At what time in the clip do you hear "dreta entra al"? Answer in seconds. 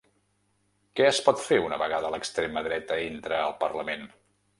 2.69-3.55